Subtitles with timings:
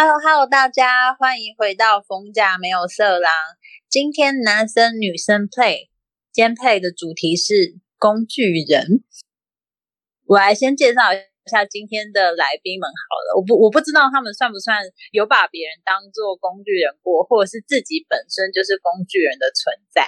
[0.00, 3.32] Hello Hello，大家欢迎回到逢甲没有色狼。
[3.88, 5.88] 今天男生女生 play
[6.30, 9.02] 兼配的主题是工具人。
[10.24, 11.18] 我来先介绍一
[11.50, 13.40] 下今天的来宾们好了。
[13.40, 20.06] 我不我不知道他们算不算有把别人当做工具人过，或者是自己本身就是工具人的存在。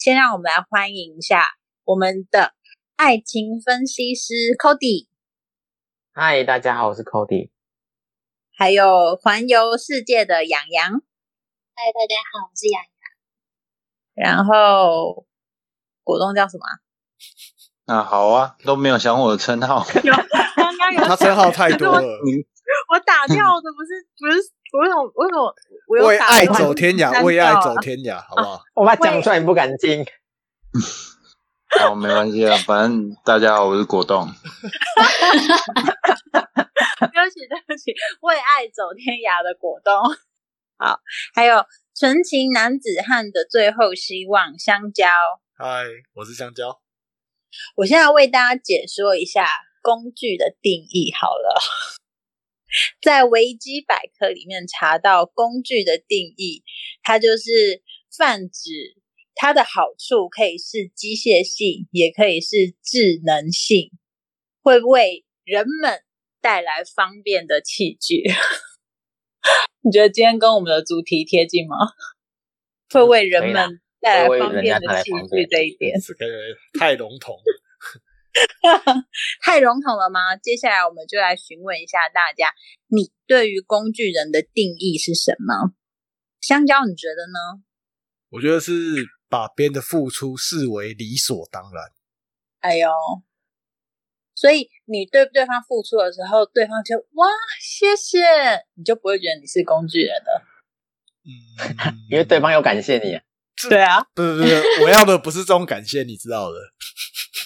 [0.00, 1.46] 先让我们来欢迎一下
[1.84, 2.54] 我们的
[2.96, 5.06] 爱情分析师 Cody。
[6.12, 7.50] 嗨，大家好，我是 Cody。
[8.58, 12.82] 还有环游世界的洋洋，嗨，大家好，我是洋
[14.16, 14.26] 洋。
[14.34, 15.24] 然后
[16.02, 17.94] 果冻叫什么？
[17.94, 19.86] 啊，好啊，都没有想我的称号。
[20.02, 20.12] 有，
[20.56, 21.00] 刚刚有。
[21.06, 22.02] 他称号太多了。
[22.90, 24.40] 我打掉的不是不是，
[24.80, 25.54] 为什么为什么？
[26.08, 28.60] 为爱走天涯，为爱走天涯，好不好？
[28.74, 30.04] 我怕讲出来你不敢听。
[31.78, 34.28] 好，没关系啊，反正大家好，我是果冻。
[37.46, 39.94] 对不起，对不起，为爱走天涯的果冻。
[40.76, 41.00] 好，
[41.34, 41.64] 还有
[41.94, 45.06] 纯情男子汉的最后希望，香蕉。
[45.56, 46.80] 嗨，我是香蕉。
[47.76, 49.48] 我现在为大家解说一下
[49.82, 51.12] 工具的定义。
[51.12, 51.60] 好了，
[53.02, 56.62] 在维基百科里面查到工具的定义，
[57.02, 57.82] 它就是
[58.16, 58.70] 泛指
[59.34, 63.90] 它的好处可以是机械性，也可以是智能性，
[64.62, 66.04] 会为人们。
[66.48, 68.22] 带来方便的器具，
[69.84, 71.76] 你觉得今天跟我们的主题贴近吗？
[72.88, 76.24] 会为人们带来方便的器具这一点，这个
[76.80, 77.36] 太笼统，
[79.44, 80.36] 太笼统了吗？
[80.36, 82.50] 接下来我们就来询问一下大家，
[82.86, 85.74] 你对于工具人的定义是什么？
[86.40, 87.62] 香蕉，你觉得呢？
[88.30, 88.72] 我觉得是
[89.28, 91.84] 把别人的付出视为理所当然。
[92.60, 92.88] 哎呦！
[94.38, 97.26] 所以你对对方付出的时候，对方就哇
[97.60, 98.20] 谢谢，
[98.76, 100.44] 你就不会觉得你是工具人了。
[101.24, 103.18] 嗯， 因为对方有感谢你。
[103.68, 106.56] 对啊，不不不是，我要的不是这种感谢，你知道的。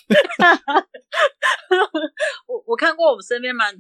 [2.47, 3.75] 我我看过我们身边蛮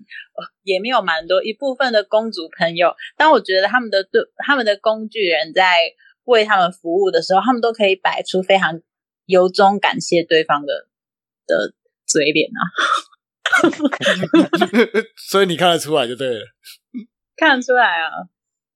[0.63, 5.77] 也没有蛮多一部分的公主朋友，但我觉得他们的对他们的工具人在
[6.25, 8.81] 为他们服务的时候，他们都可以摆出非常
[9.27, 10.89] 由衷感谢对方的
[11.47, 11.75] 的。
[12.13, 12.61] 嘴脸啊，
[15.17, 16.45] 所以你看得出来就对了，
[17.37, 18.11] 看得出来啊。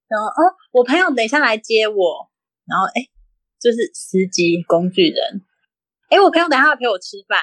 [0.07, 2.31] 然后哦，我朋友等一下来接我，
[2.65, 3.05] 然后哎，
[3.59, 5.45] 就是司机工具人。
[6.09, 7.39] 哎，我朋友等一下要陪我吃饭，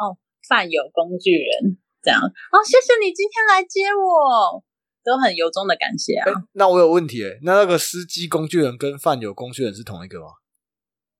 [0.00, 0.18] 哦，
[0.48, 2.20] 饭有工具人这样。
[2.20, 4.64] 哦，谢谢你今天来接我，
[5.04, 6.32] 都很由衷的感谢啊。
[6.52, 10.26] 那我有问题哎，那那个司机工具人跟饭有工具人是同一个吗？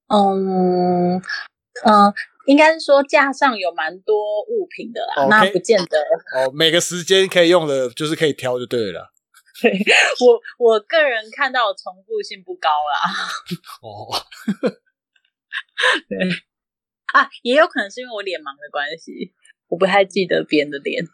[0.09, 1.23] 嗯
[1.85, 2.15] 嗯。
[2.47, 5.99] 应该是说架上有蛮多物品的啦，那不见得
[6.35, 6.51] 哦。
[6.53, 9.13] 每个时间可以用的，就是可以挑就对了。
[9.61, 9.73] 对
[10.21, 13.11] 我我个人看到重复性不高啦。
[13.83, 14.11] 哦，
[16.09, 16.19] 对
[17.13, 19.33] 啊，也有可能是因为我脸盲的关系，
[19.69, 21.05] 我不太记得别人的脸。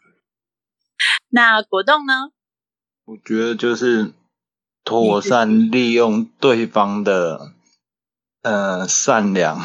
[1.29, 2.31] 那果冻呢？
[3.05, 4.13] 我觉得就是
[4.83, 7.53] 妥善利用对方的
[8.41, 9.59] 呃善良。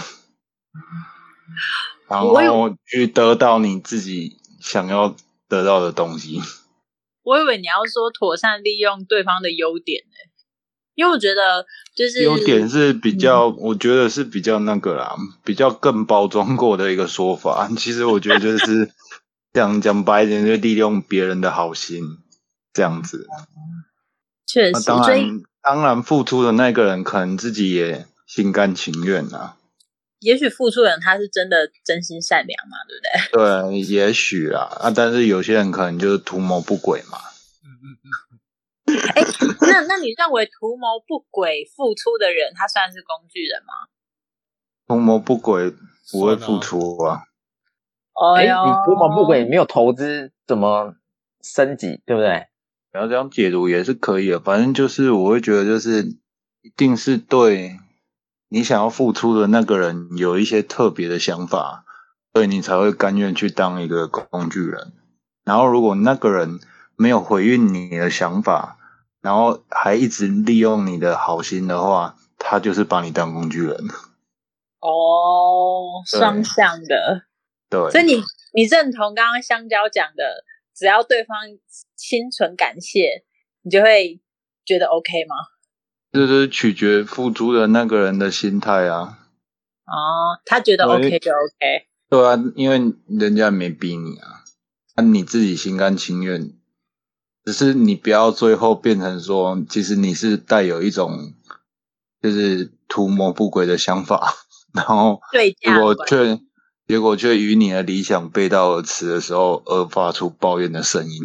[2.09, 5.15] 然后去得到你自己想要
[5.48, 6.41] 得到的东西。
[7.25, 10.31] 我以为你要说妥善利用对方的优点呢，
[10.94, 11.65] 因为我觉得
[11.97, 17.69] 就是优点是比较，我觉得是比较那个啦，比较更包装过的一个说法。
[17.78, 18.91] 其实我觉得就是
[19.54, 22.19] 讲讲白一点，就利用别人的好心
[22.75, 23.26] 这样子。
[24.47, 29.56] 确实，当然，当然付出的那个人可能自己也心甘情愿啊。
[30.24, 33.76] 也许付出人他是真的真心善良嘛，对不对？
[33.76, 37.18] 对，也许啦啊，但是有些人可能就是图谋不轨嘛。
[37.62, 38.98] 嗯嗯嗯。
[39.15, 39.22] 哎，
[39.60, 43.74] 那那你认为图谋不轨付出的人，他算是工具人吗？
[44.88, 45.71] 图谋不轨
[46.10, 47.24] 不会付出啊。
[48.36, 50.94] 哎，你图谋不轨没有投资怎么
[51.42, 52.47] 升级，对不对？
[52.92, 56.16] 然后这样解读也是可以的，反正就是我会觉得就是
[56.62, 57.78] 一定是对。
[58.48, 61.84] 你想要付出的那个人有一些特别的想法，
[62.32, 64.92] 所以你才会甘愿去当一个工具人。
[65.44, 66.60] 然后，如果那个人
[66.96, 68.78] 没有回应你的想法，
[69.20, 73.76] 然后还一直利用你的好心的话，他就是把你当工具人。
[74.80, 77.24] 哦，双向的。
[77.68, 77.91] 对。
[77.91, 80.44] 所以你你认同刚刚香蕉讲的，
[80.74, 81.38] 只要对方
[81.96, 83.24] 心存感谢，
[83.62, 84.20] 你就会
[84.64, 85.34] 觉得 OK 吗？
[86.15, 89.19] 这是取决付出的那个人的心态啊。
[89.84, 91.89] 哦，他觉得 OK 就 OK。
[92.09, 94.45] 对啊，因为人家没逼你啊，
[94.95, 96.53] 那你自己心甘情愿，
[97.45, 101.34] 只是你不要最后变成说，其实你是带有一种
[102.22, 104.37] 就是图谋不轨的想法，
[104.72, 105.21] 然后
[105.61, 106.39] 结果却
[106.87, 111.21] 结果却与你的理想背道而驰的时候，而发出抱怨的声音。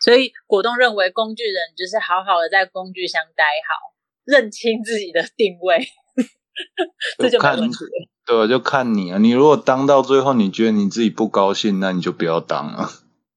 [0.00, 3.94] 嗯，所以果冻认为工具人就是好好的在工具箱待好，
[4.24, 5.86] 认清自己的定位，
[7.18, 7.58] 这就看
[8.26, 9.18] 对，就看你啊。
[9.18, 12.90] 你如果当到最后，你觉得你自己不高兴，那你就不要当了。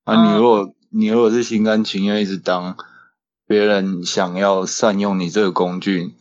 [0.03, 2.77] 啊，你如果你如果是心甘情愿一直当，
[3.47, 6.13] 别人想要善用你这个工具，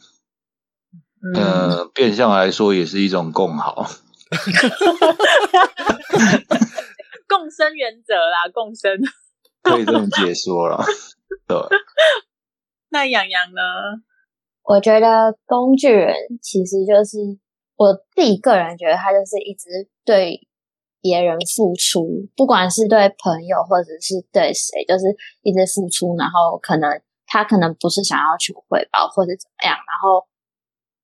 [1.34, 3.90] 呃，变相来说也是一种共好，
[7.28, 8.98] 共生原则啦，共生
[9.62, 10.84] 可以这么解说了。
[11.46, 11.56] 对，
[12.90, 13.60] 那洋洋呢？
[14.64, 17.18] 我觉得工具人其实就是
[17.76, 20.46] 我自己个人觉得，他就是一直对。
[21.04, 25.06] 别人付出，不管是对朋友或者是对谁，就是
[25.42, 26.88] 一直付出，然后可能
[27.26, 30.28] 他可能不是想要求回报或者怎么样，然后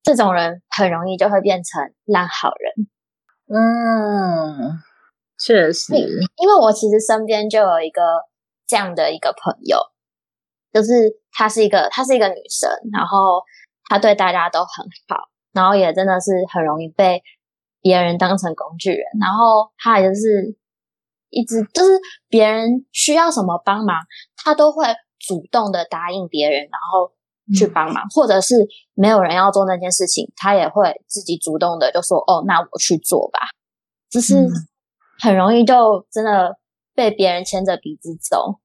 [0.04, 2.86] 这种人很容易就会变成烂好人。
[3.48, 4.78] 嗯，
[5.36, 5.96] 确实，
[6.36, 8.00] 因为我其实身边就有一个
[8.68, 9.78] 这样的一个朋友，
[10.72, 13.42] 就是她是一个她是一个女生，然后
[13.88, 17.20] 她对大家都很好，然后也真的是很容易被。
[17.80, 20.58] 别人当成工具人，然后她也就是
[21.30, 21.92] 一直就是
[22.28, 23.96] 别人需要什么帮忙，
[24.36, 24.84] 她都会
[25.20, 27.12] 主动的答应别人，然后
[27.54, 28.56] 去帮忙，或者是
[28.94, 33.38] 没有人要做那件事情，他也会自己主动的就说：“哦，那我去做吧。”
[34.10, 34.34] 就是
[35.20, 36.58] 很容易就真的
[36.98, 38.58] 被别人牵着鼻子走。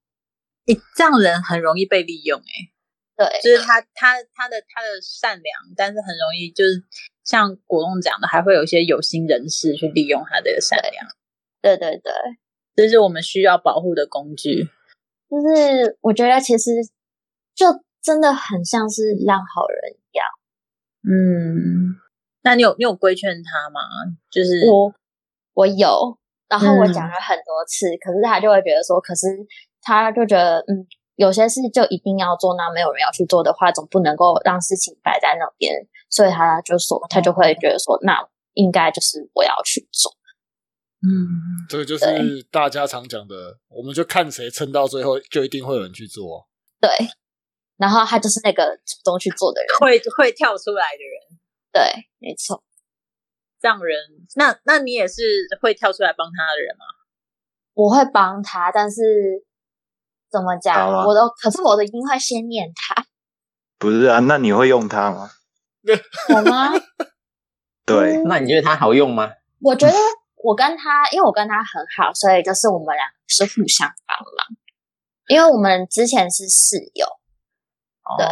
[0.66, 2.74] 诶，这样人很容易被利用，诶
[3.16, 6.84] 对，就是他他他的他的善良，但是很容易就是。
[7.26, 11.08] 像果冻讲的，还会有一些有心人士去利用他的善良。
[11.62, 12.12] 对对对，
[12.76, 14.66] 这是我们需要保护的工具。
[15.30, 16.72] 就是我觉得其实
[17.56, 17.68] 就
[18.02, 20.28] 真的很像是烂好人一样。
[21.08, 21.96] 嗯，
[22.44, 23.80] 那你有你有规劝他吗？
[24.30, 24.94] 就是我
[25.54, 26.20] 我有，
[26.58, 29.28] 然后我讲了很多次，可是他就会觉得说，可是
[29.82, 30.86] 他就觉得嗯。
[31.16, 35.72] 有些事就一定要做，那没有人要去做的话，总不能够让事情摆在那边，
[36.10, 38.18] 所以他就说，他就会觉得说，那
[38.56, 40.12] 应该就是我要去做。
[41.06, 41.30] 嗯，
[41.70, 46.48] 这个就是大家常讲的，我们就看谁撑到最后，就一定会有人去做。
[46.82, 46.90] 对，
[47.78, 51.40] 然后他就是那个主动去做的人，会会跳出来的人。
[51.72, 52.64] 对，没错，
[53.64, 53.98] 这样人，
[54.36, 55.24] 那那你也是
[55.62, 56.84] 会跳出来帮他的人吗？
[57.74, 59.02] 我会帮他，但是。
[60.34, 60.92] 怎么讲？
[61.06, 63.06] 我的可是我的音会先念他。
[63.78, 65.30] 不是啊，那你会用它吗？
[66.34, 66.72] 我吗？
[67.86, 69.32] 对，那你觉得它好用吗？
[69.62, 69.94] 我觉得
[70.44, 74.58] 我跟他，因为我跟他很好，所以就是我们俩是互相帮忙。
[75.28, 77.06] 因为我们之前是室友，
[78.18, 78.26] 对，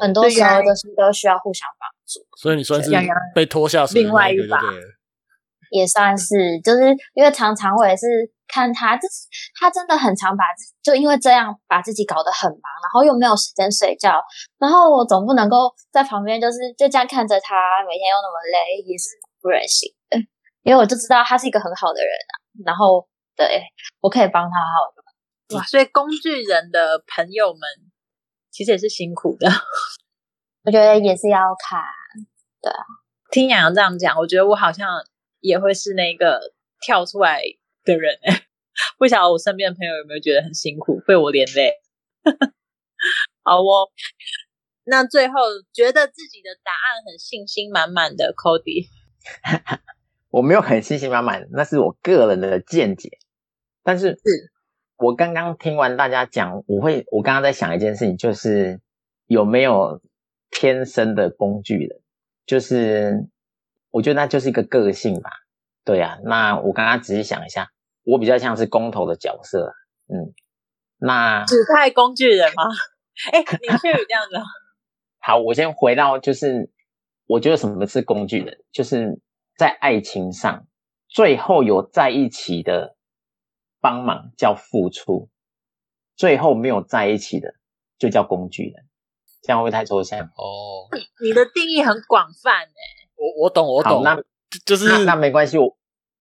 [0.00, 1.95] 很多时候都是都需要互相帮助。
[2.36, 2.90] 所以你算是
[3.34, 4.60] 被拖下水另外一把。
[5.70, 8.06] 也算是，就是因为常常我也是
[8.46, 9.26] 看他，就是
[9.58, 10.44] 他真的很常把
[10.80, 14.22] 就因为这样把自己搞得很忙，然后又没有时间睡觉，
[14.58, 19.10] 然后我总不能够在旁边就是就这样看着他每天又那么累，也是
[19.42, 20.18] 不忍心的。
[20.62, 22.32] 因为我就知道他是一个很好的人啊，
[22.64, 23.62] 然后对
[24.00, 25.56] 我可以帮他好。
[25.56, 27.60] 哇，所以工具人的朋友们
[28.50, 29.48] 其实也是辛苦的，
[30.66, 31.80] 我觉得也是要看。
[32.60, 32.84] 对啊，
[33.30, 34.86] 听洋洋这样讲，我觉得我好像。
[35.40, 36.40] 也会是那个
[36.80, 37.40] 跳出来
[37.84, 38.46] 的人哎，
[38.98, 41.74] 不晓得我身边的朋友有没有觉得很辛苦，被我连累。
[43.44, 43.88] 好哦，
[44.82, 45.34] 那最后
[45.72, 48.88] 觉得自己的答案很信心满满的 Cody，
[50.30, 53.18] 我没有很信心满满，那是我个人的见解。
[53.84, 54.52] 但是，是
[54.96, 58.80] 我刚刚听完大家讲，我会我刚刚在想一件事情，就是
[59.26, 60.00] 有没有
[60.50, 62.00] 天生的工具人，
[62.46, 63.28] 就是。
[63.92, 65.30] 我觉得那就是一个个性吧，
[65.82, 66.18] 对啊。
[66.22, 67.70] 那我刚刚仔细想一下，
[68.04, 69.72] 我比较像是工头的角色，
[70.08, 70.34] 嗯。
[70.98, 72.64] 那指派工具人吗？
[73.32, 74.42] 哎，你确有这样的？
[75.18, 76.70] 好，我先回到，就是
[77.26, 79.18] 我觉得什么是工具人，就是
[79.56, 80.66] 在爱情上
[81.08, 82.96] 最后有在一起的
[83.80, 85.30] 帮忙叫付出，
[86.16, 87.54] 最后没有在一起的
[87.98, 88.84] 就叫工具人，
[89.46, 90.20] 这样会不会太抽象？
[90.20, 90.90] 哦，
[91.22, 92.82] 你的定义很广泛哎。
[93.16, 94.20] 我我懂我懂，那
[94.64, 95.76] 就是那没关系，我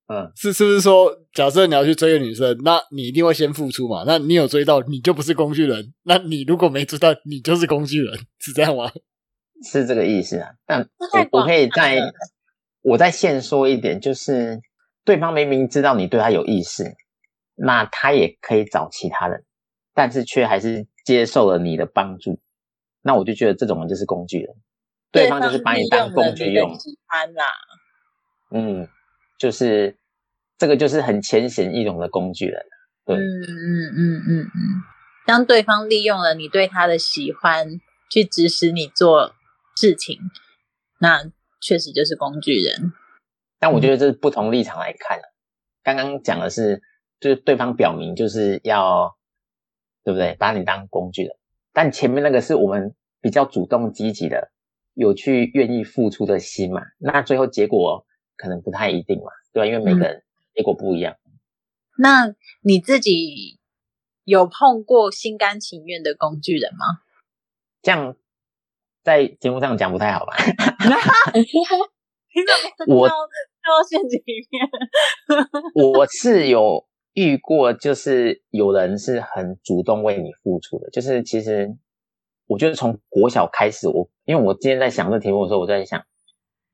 [0.08, 4.04] 嗯，是是不是说，假设你要去追个女生，那你一定会先付出嘛？
[4.06, 8.92] 那你有追到，你就不是工具人；那你如果没追到，你就是工具人， 是这样吗？
[9.64, 10.52] 是这个意思啊。
[10.68, 10.88] 但
[11.32, 12.00] 我可以再
[12.84, 14.62] 我再现说一点，就是
[15.04, 16.86] 对方明明知道你对他有意思，
[17.56, 19.44] 那他也可以找其他人，
[19.96, 22.40] 但是却还是接受了你的帮助，
[23.06, 24.56] 那我就觉得这种人就是工具人，
[25.12, 27.46] 对方就是把你当工具用，喜欢啦，
[28.50, 28.90] 嗯，
[29.38, 29.96] 就是
[30.58, 32.66] 这个就是很浅显易懂的工具人，
[33.06, 34.50] 对，嗯嗯嗯嗯嗯，
[35.28, 39.36] 当对方利用了你对他的喜欢去指使你做
[39.78, 40.18] 事情，
[41.00, 41.32] 那
[41.62, 42.92] 确实就是工具人。
[43.60, 45.20] 但我觉得这是不同立场来看
[45.84, 46.82] 刚刚讲的是，
[47.20, 49.16] 就是对方表明就是要，
[50.04, 50.36] 对不对？
[50.40, 51.36] 把你当工具人，
[51.76, 54.50] 但前面那个是我们比较主动积极的，
[54.94, 56.82] 有去愿意付出的心嘛。
[57.00, 58.06] 那最后结果
[58.38, 59.66] 可能不太一定嘛，对吧？
[59.68, 60.24] 因为每个人
[60.56, 61.18] 结果不一样。
[61.98, 63.60] 那你自己
[64.24, 66.86] 有碰过心甘情愿的工具人吗？
[67.82, 68.16] 这样
[69.04, 70.34] 在节目上讲不太好吧？
[72.88, 74.66] 我掉到陷阱里面。
[75.76, 80.90] 我是有遇过，就是有人是很主动为你付出的。
[80.92, 81.76] 就是其实
[82.46, 86.06] 我觉得从国小开始，我因为我今天在想这题目的时候，我在想，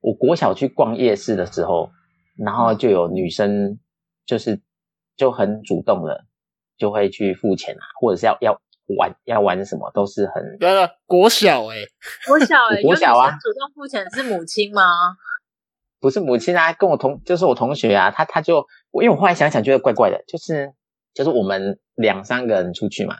[0.01, 1.91] 我国小去逛夜市的时候，
[2.37, 3.79] 然后就有女生
[4.25, 4.59] 就是
[5.15, 6.25] 就很主动的，
[6.77, 8.59] 就会去付钱啊，或者是要要
[8.97, 11.77] 玩要玩什么，都是很对了，国小哎、
[12.27, 14.81] 国小哎、国小啊主动付钱是母亲吗？
[16.01, 20.73] 不是母亲啊，跟我同就是我同学啊，他他就我因为我后来想想觉得怪怪的，就是
[21.13, 23.15] 就是我们两三个人出去嘛，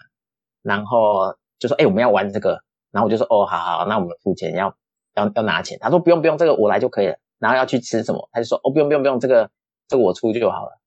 [0.63, 4.75] 然后就说哎、我们要玩这个，然后我就说哦好好，那我们付钱要
[5.13, 9.51] 要要拿钱，他说不用不用这个我来就可以了，然后要去吃什么，他就说哦不用不用不用这个
[9.87, 10.81] 这个我出就好了，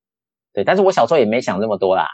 [0.53, 2.09] 对，但是我小时候也没想这么多啦，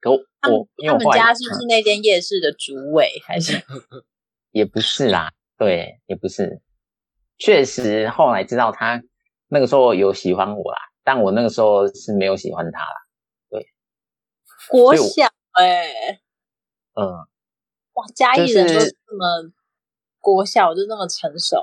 [0.00, 3.60] 可我他们我因为他们我家是不是那间夜市的主委还是？
[4.52, 6.60] 也不是啦，对，也不是。
[7.44, 9.02] 确实，后来知道他
[9.48, 12.94] 那个时候有喜欢我啦，但我那个时候是没有喜欢他啦。
[13.50, 13.64] 所以
[14.70, 16.20] 我国小哎、
[16.94, 17.04] 嗯，
[17.94, 19.50] 哇，嘉义人都就是这么
[20.20, 21.60] 国小就那么成熟，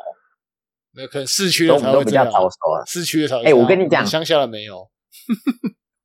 [0.92, 2.84] 那可能市区的都都比较才会这样，早熟啊。
[2.86, 4.90] 市区的才会哎我跟你讲乡下的没有。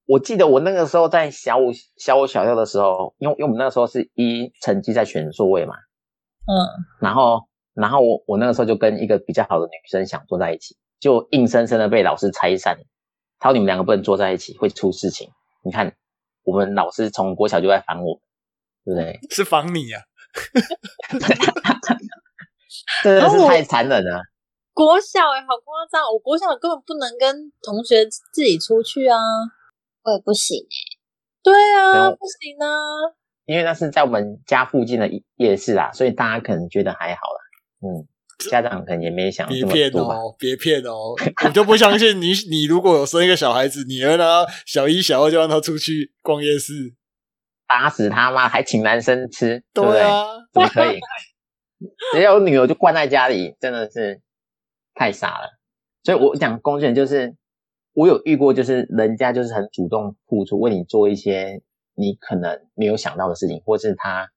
[0.07, 5.75] 我记得我那个时候在小五、小五、小六的时候，因为因为我们那个时候是一成绩在选座位嘛，
[6.47, 6.53] 嗯，
[7.01, 12.79] 然后然后我我那个时候就跟一个比较好的女生想坐在一起，就硬生生的被老师拆散。
[13.39, 15.29] 他说你们两个不能坐在一起，会出事情。
[15.63, 15.95] 你看，
[16.45, 18.21] 我们老师从国小就在烦我，
[18.85, 19.19] 对不对？
[19.31, 20.01] 是防你啊！
[23.03, 24.23] 真的然后我是太残忍了。
[24.73, 26.03] 国小哎、好夸张！
[26.13, 29.17] 我国小根本不能跟同学自己出去啊，
[30.03, 30.67] 我也不行欸
[31.43, 32.67] 对啊，不行啊，
[33.45, 37.44] 因为那是在我们家附近的夜市啊，所以大家可能觉得还好啦。
[37.85, 38.09] 嗯，
[38.51, 39.63] 家长可能也没想别。
[39.67, 41.15] 骗哦，别骗哦！
[41.45, 46.95] 我就不相信你，你如果有生一个小孩子，你让他小一、小二就让他出去逛夜市，
[47.69, 50.01] 打死他妈还请男生吃，对不对？
[50.01, 50.99] 啊，怎么可以？
[52.15, 54.23] 只要有女儿就关在家里，真的是
[54.95, 55.51] 太傻了。
[56.03, 57.37] 所以我讲公选就是，
[57.93, 61.61] 我有遇过，就是人家就是很主动付出，为你做一些
[61.95, 64.31] 你可能没有想到的事情，或是他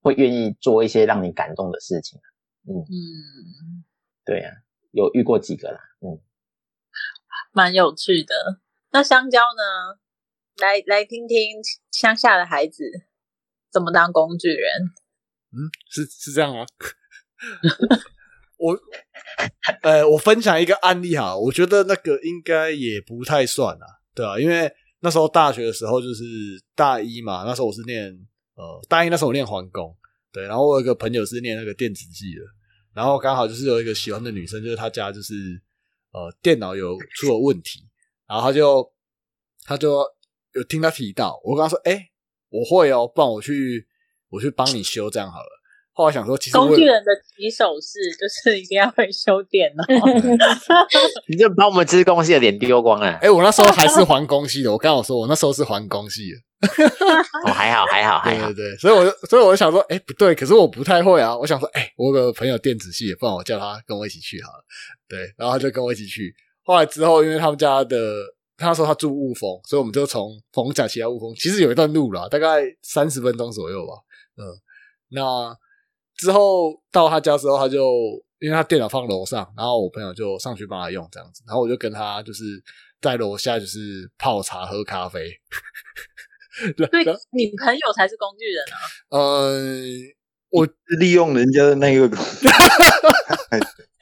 [0.00, 2.18] 会愿意做一些让你感动的事情。
[2.74, 3.84] 嗯，
[4.24, 4.50] 对呀、
[4.92, 5.78] 有遇过几个啦。
[6.00, 6.20] 嗯，
[7.52, 8.60] 蛮有趣的。
[8.90, 9.98] 那香蕉呢？
[10.60, 11.60] 来来听听
[11.92, 12.84] 乡下的孩子
[13.70, 14.90] 怎么当工具人。
[15.52, 16.66] 嗯，是是这样吗？
[18.58, 18.76] 我，
[19.82, 26.24] 呃，我分享一个案例哈，我觉得那个应该也不太算啊，对啊，因为那时候大学的时候就是
[26.74, 28.10] 大一嘛，那时候我是念
[28.56, 29.96] 呃大一那时候我念环工，
[30.32, 32.42] 对，然后我有一个朋友是念那个电子系的，
[32.98, 35.34] 然后刚好就是有一个喜欢的女生，就是她家就是
[36.10, 37.86] 呃电脑有出了问题，
[38.26, 38.92] 然后她就
[39.64, 40.04] 她就
[40.54, 42.10] 有听她提到，我跟她说，哎、
[42.48, 43.86] 我会哦，不然我去
[44.30, 45.48] 我去帮你修这样好了。
[45.92, 49.84] 后来想说，其实工具人的起手式就是一定要会修电脑。
[51.30, 53.12] 你就把我们资工系的脸丢光了。
[53.22, 56.38] 哎、我那时候还是环工系的，我刚好说我那时候是环工系的，
[57.46, 58.70] 哦，还好，还好，还好对对。
[58.70, 64.64] 对，所以我就所以我就想说，哎、不对，可是我不太会啊，我想说，哎、我有个朋友电子系的，不然我叫他跟我一起去好了，
[65.08, 66.34] 对，然后他就跟我一起去。
[66.64, 68.24] 后来之后，因为他们家的
[68.56, 73.92] 他说他住雾峰，所以我们就从逢甲骑到雾峰，其实有一段路啦，大概三十分钟左右吧。
[74.36, 74.42] 嗯，
[75.10, 75.56] 那
[76.16, 82.44] 之后到他家之后，他就因为他电脑放楼上，然后我朋友就上去帮他用这样子，然后我就跟他就是
[83.00, 85.30] 在楼下就是泡茶喝咖啡。
[86.76, 86.88] 对
[87.32, 88.64] 你朋友才是工具人
[89.10, 89.18] 啊！
[89.18, 90.68] 嗯，
[91.00, 92.08] 利用人家的那个，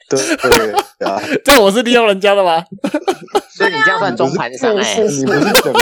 [0.09, 0.17] 对
[0.49, 0.71] 对
[1.07, 2.63] 啊，这样我是利用人家的吗？
[3.55, 5.73] 所以你这样算中盘商哎、你不是讲，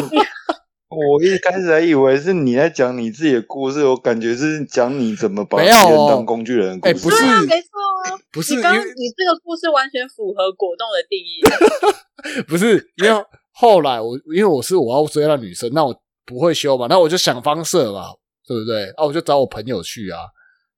[0.89, 5.75] 我一开始还以为是你在讲你自己的故事，我感觉是讲你怎么把别人
[6.07, 7.07] 当工具人的故事。
[7.07, 7.69] 哎不是啊，没错
[8.05, 8.81] 啊，不是因你刚你
[9.15, 12.43] 这个故事完全符合果冻的定义。
[12.47, 15.93] 不是因为后来我因为我是我要追那女生，那我
[16.25, 18.07] 不会修嘛，那我就想方设嘛，
[18.47, 18.85] 对不对？
[18.91, 20.19] 啊，我就找我朋友去啊，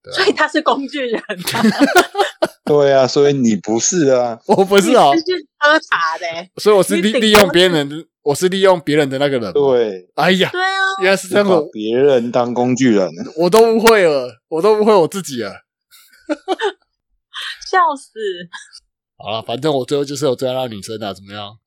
[0.04, 1.36] 对啊所以他是工具人、啊，
[2.66, 4.38] 对啊，所以你不是啊。
[4.48, 6.52] 我不是哦你，是去喝茶的、欸。
[6.58, 13.10] 所以我是利利用多别人的，我是利用别人的那个人。，对，哎呀，对啊，原来是这样别人当工具人。
[13.38, 15.52] 我都误会了，我都误会我自己了。
[17.72, 18.12] 笑死！
[19.18, 21.58] 好了，反正我最后就是有追到那女生啊，怎么样？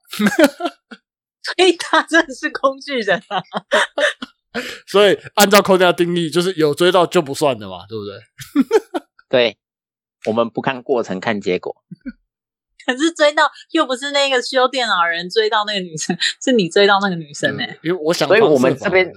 [1.43, 3.43] 所以他真的是工具人啊。
[4.87, 8.21] 所以按照扣掉定义，就是有追到就不算的嘛，对不对？
[9.31, 9.59] 对，
[10.27, 11.75] 我们不看过程，看结果。
[12.85, 19.13] 可是追到又不是那个修电脑人追到那个女生，是你追到那个女生哎、嗯因为我想所以我们这边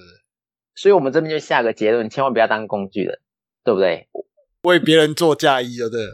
[0.76, 3.20] 所以我们这边就下个结论，千万不要当工具人，
[3.64, 4.08] 对不对？
[4.64, 6.14] 为别人做嫁衣，对不对了？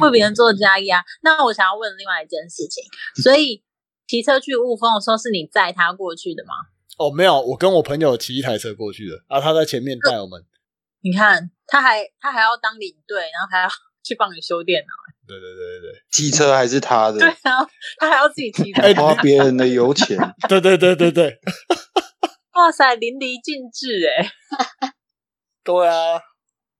[0.00, 1.02] 为别人做嫁衣啊。
[1.22, 2.82] 那我想要问另外一件事情，
[3.22, 3.62] 所以
[4.08, 6.54] 骑车去雾峰的时候，是你载他过去的吗？
[6.98, 10.42] 哦，没有，我跟我朋友骑一台车过去的，啊，他在前面带我们。
[11.04, 13.68] 你看，他还他还要当领队，然后还要
[14.02, 14.92] 去帮你修电脑。
[15.28, 18.80] 对对对对机车还是他的对，啊，他还要自己骑车。
[18.80, 20.16] 哎花别人的油钱。
[20.48, 21.38] 对对对对对对，
[22.54, 24.32] 哇塞，淋漓尽致哎！
[25.62, 26.18] 对啊，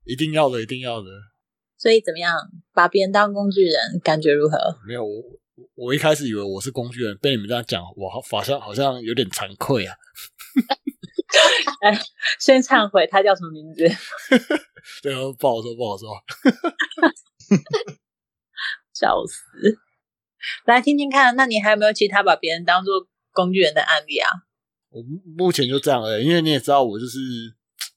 [0.05, 1.07] 一定要的，一定要的。
[1.77, 2.35] 所以怎么样，
[2.73, 4.57] 把别人当工具人，感觉如何？
[4.89, 5.23] 没有，我
[5.75, 9.95] 我一开始以为我是工具人，被你们这样讲，我好好像好像有点惭愧啊。
[12.39, 13.89] 先忏悔，他叫什么名字？
[15.03, 16.09] 对啊，不好说，不好说。
[18.95, 19.43] 笑死！
[20.65, 24.31] 来听听看，那你还有没有其他把别人当做工具人的案例啊？
[24.91, 27.19] 我目目前就这样而已，因为你也知道，我就是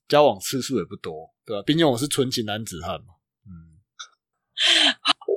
[0.07, 1.63] 交往次数也不多，对吧？
[1.65, 3.15] 毕竟我是纯情男子汉嘛。
[3.45, 3.79] 嗯，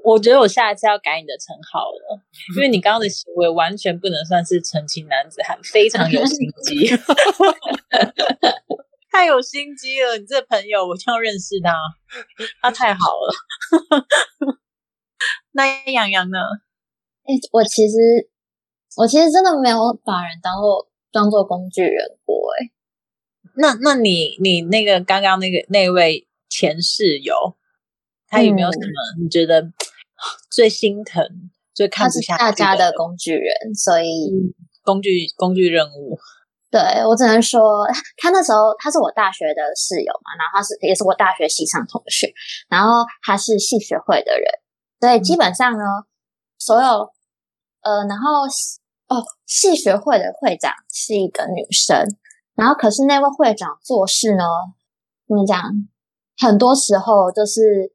[0.04, 2.20] 我觉得我下一次要改你的称号了，
[2.56, 6.90] 因为你刚刚的行为完全不能算是纯情男子汉，非常有心机，
[9.10, 10.18] 太有心机了。
[10.18, 11.74] 你这朋友，我就要认识他，
[12.60, 13.34] 他太好了。
[15.52, 16.38] 那杨洋呢？
[17.24, 17.96] 哎、我其实
[18.98, 22.70] 我其实真的没有把人当做当做工具人过、哎，
[23.56, 27.56] 那那你你那个刚刚那个那位前室友，
[28.28, 29.62] 他有没有什么你觉得
[30.50, 31.22] 最心疼、
[31.74, 34.30] 最看不下去大家的工具人，所以
[34.82, 36.18] 工具工具任务？
[36.70, 42.32] 对我只能说，他那时候他是我大学的室友嘛，然后他是也是我大学系上同学，
[42.68, 44.50] 然后他是系学会的人，
[45.00, 45.84] 所以基本上呢，
[46.58, 46.88] 所有
[47.82, 48.42] 呃，然后
[49.06, 52.04] 哦，系学会的会长是一个女生，
[52.56, 54.44] 然后可是那位会长做事呢，
[55.28, 55.70] 怎么讲？
[56.36, 57.93] 很多时候就是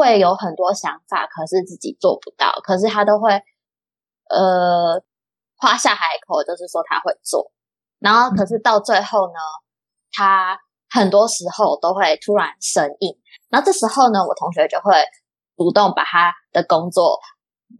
[0.00, 3.32] 会有很多想法，可是自己做不到，可是他都会
[4.30, 5.02] 呃
[5.58, 7.52] 夸下海口，就是说他会做。
[7.98, 9.38] 然后可是到最后呢，
[10.10, 10.58] 他
[10.88, 13.14] 很多时候都会突然生硬，
[13.50, 14.94] 然后这时候呢，我同学就会
[15.58, 17.18] 主动把他的工作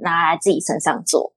[0.01, 1.33] 拿来自己身上做。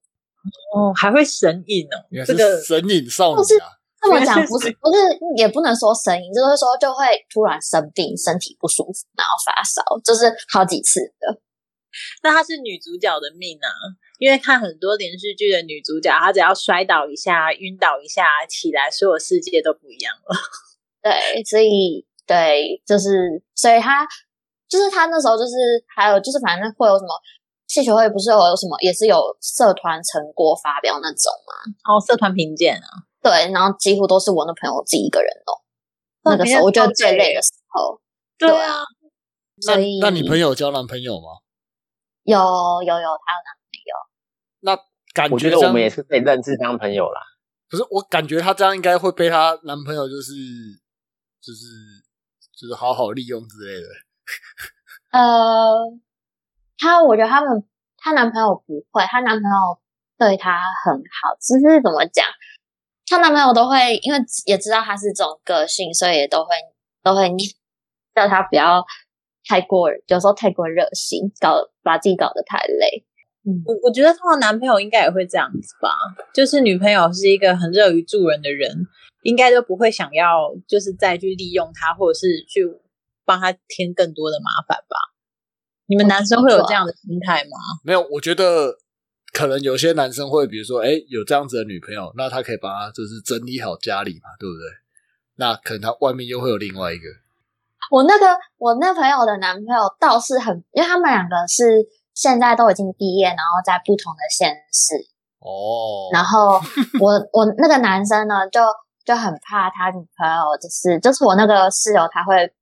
[0.75, 3.69] 哦，还会神隐哦原来，这个是神隐少女是啊。
[4.03, 4.99] 这么 讲不是不是，
[5.37, 11.39] 也不能说声音，就是说就会突然生病，身体不舒服，然后发烧，就是好几次的。
[12.23, 13.69] 那她是女主角的命啊，
[14.17, 20.35] 因为看很多连续剧的女主角，她只要摔倒一下、晕倒一下起来，所有世界都不一样了。
[21.03, 24.07] 对，所以对，就是所以她
[24.67, 25.53] 就是她那时候就是
[25.95, 27.09] 还有就是反正会有什么
[27.67, 31.53] 戏学会不是有有什么也是有社团成果发表那种吗，
[31.93, 32.87] 哦，社团评鉴啊，
[33.23, 35.55] 对，然后几乎都是我那朋友自己一个人弄。
[36.25, 37.99] 那个时候我觉得最累的时候，
[38.37, 38.83] 对啊，
[39.65, 41.41] 那所以那你朋友交男朋友吗？
[42.23, 43.95] 有有有，他有男朋友
[44.61, 44.77] 那
[45.13, 47.21] 感我觉得我们也是可以认识当朋友啦。
[47.69, 50.31] 可是，我感觉她这样应该会被她男朋友就是
[51.41, 51.65] 就是
[52.55, 53.87] 就是好好利用之类的。
[55.11, 55.73] 呃，
[56.77, 59.81] 她我觉得他们她男朋友不会，她男朋友
[60.17, 62.25] 对她很好，只是怎么讲，
[63.13, 66.49] 她男朋友都会因为也知道她是这种个性，所以也都会
[67.03, 67.29] 都会
[68.15, 68.83] 叫她不要
[69.47, 73.05] 太过，有时候太过热心，搞把自己搞得太累。
[73.45, 75.89] 嗯，我我觉得她的男朋友应该也会这样子吧，
[76.33, 78.87] 就是女朋友是一个很乐于助人的人，
[79.21, 82.61] 应该都不会想要就是再去利用她，或者是去
[83.25, 84.97] 帮她添更多的麻烦吧。
[85.85, 87.57] 你们男生会有这样的心态吗？
[87.83, 88.77] 没有，我觉得
[89.33, 94.63] 可能有些男生会，比如说，哎，有这样子的女朋友，那他可以帮他就是整理好家里嘛，对不对？
[95.35, 97.03] 那可能他外面又会有另外一个。
[97.89, 98.25] 我那个
[98.57, 104.93] 我那朋友的男朋友倒是很，因为他们两个是现在都已经毕业，然后在不同的县市
[105.39, 106.09] 哦。
[106.13, 106.61] 然后
[107.01, 108.61] 我我那个男生呢，就
[109.03, 112.53] 就很怕他女朋友，就是就是我那个室友，他会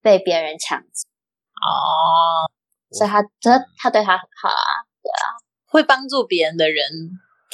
[0.00, 2.46] 被别人抢哦，
[2.92, 5.26] 所以他他他对他很好啊，对啊，
[5.70, 6.84] 会帮助别人的人，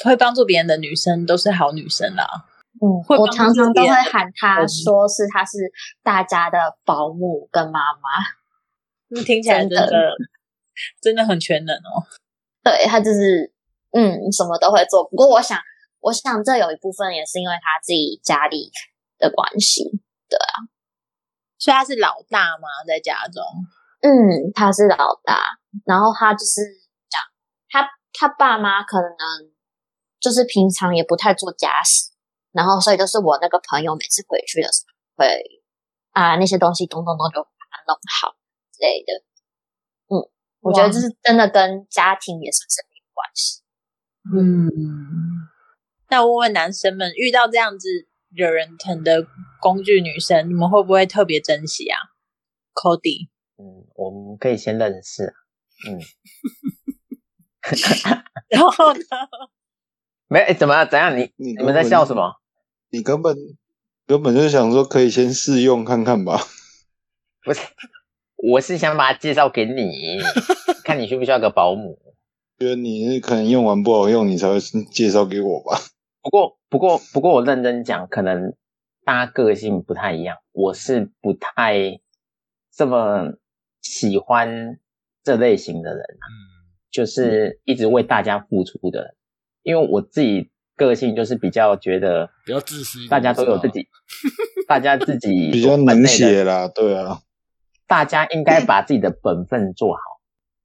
[0.03, 2.27] 会帮助别人的女生都是好女生啦。
[2.81, 2.85] 嗯，
[3.17, 5.57] 我常常都会喊她说是她是
[6.03, 10.13] 大家的保姆跟妈妈， 听起来真的
[11.01, 12.05] 真的很全能哦。
[12.63, 13.51] 对她就是
[13.91, 15.59] 嗯什么都会做，不过我想
[16.01, 18.69] 我想这有一部分也是因为她自己家里
[19.17, 19.83] 的关系，
[20.29, 20.69] 对啊，
[21.57, 22.67] 所以她是老大吗？
[22.87, 23.43] 在家中，
[24.01, 26.86] 嗯，她是老大，然后她就是讲
[28.17, 29.51] 他他爸妈可能
[30.19, 32.11] 就是平常也不太做家事。
[32.51, 35.61] 然后，所以就是我那个朋友每次回去的时候，会
[36.11, 38.35] 啊那些东西咚咚咚就把它弄好
[38.73, 39.23] 之类的。
[40.07, 40.25] 嗯，
[40.61, 43.61] 我觉得这是真的跟家庭也算是有关系。
[44.33, 44.71] 嗯，
[46.09, 47.87] 那问问男生们，遇到这样子
[48.29, 49.27] 惹人疼的
[49.61, 51.99] 工具女生，你们会不会特别珍惜啊
[52.73, 55.35] ？Cody，嗯，我们可以先认识。
[55.87, 55.99] 嗯，
[58.49, 58.99] 然后呢？
[60.29, 61.17] 没怎么怎样？
[61.17, 62.35] 你你们在笑什么？
[62.89, 63.35] 你根本
[64.05, 66.39] 根本就想说可以先试用看看吧？
[67.43, 67.61] 不是，
[68.35, 70.19] 我是想把它介绍给你，
[70.83, 71.97] 看你需不需要个保姆。
[72.59, 74.59] 觉得你可能用完不好用，你才会
[74.91, 75.79] 介绍给我吧？
[76.21, 78.53] 不过不过不过，我认真讲，可能
[79.05, 80.37] 大家个性不太一样。
[80.51, 82.01] 我是不太
[82.75, 83.33] 这么
[83.81, 84.79] 喜欢
[85.23, 86.56] 这类型的人，嗯，
[86.91, 89.15] 就是一直为大家付出的，
[89.63, 90.51] 因为我自己。
[90.77, 93.87] 个性就是比较觉得比较自私，大家都有自己，
[94.67, 97.19] 大家自己比较能写啦，对啊，
[97.87, 99.99] 大家应该把自己的本分做好。